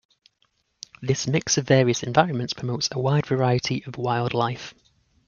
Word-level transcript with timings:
This 1.03 1.27
mix 1.27 1.59
of 1.59 1.67
various 1.67 2.01
environments 2.01 2.53
promotes 2.55 2.89
a 2.91 2.97
wide 2.99 3.27
variety 3.27 3.83
of 3.85 3.97
wildlife. 3.99 4.73